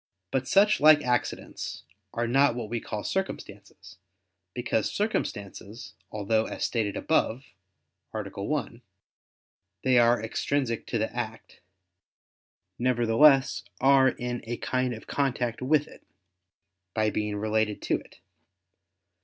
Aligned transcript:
But 0.31 0.47
such 0.47 0.79
like 0.79 1.03
accidents 1.03 1.83
are 2.11 2.25
not 2.25 2.55
what 2.55 2.71
we 2.71 2.79
call 2.79 3.03
circumstances; 3.03 3.99
because 4.55 4.91
circumstances 4.91 5.93
although, 6.09 6.47
as 6.47 6.63
stated 6.65 6.97
above 6.97 7.45
(A. 8.11 8.19
1), 8.43 8.81
they 9.83 9.99
are 9.99 10.19
extrinsic 10.19 10.87
to 10.87 10.97
the 10.97 11.15
act, 11.15 11.61
nevertheless 12.79 13.63
are 13.79 14.09
in 14.09 14.41
a 14.47 14.57
kind 14.57 14.95
of 14.95 15.05
contact 15.05 15.61
with 15.61 15.87
it, 15.87 16.03
by 16.95 17.11
being 17.11 17.35
related 17.35 17.79
to 17.83 17.97
it. 17.99 18.21